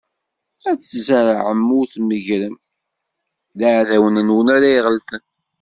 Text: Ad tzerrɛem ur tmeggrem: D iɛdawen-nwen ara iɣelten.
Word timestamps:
Ad 0.69 0.79
tzerrɛem 0.79 1.67
ur 1.77 1.85
tmeggrem: 1.93 2.55
D 3.57 3.59
iɛdawen-nwen 3.69 4.47
ara 4.55 4.69
iɣelten. 4.77 5.23